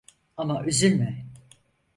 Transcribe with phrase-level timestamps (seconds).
[0.37, 1.25] Ama üzülme.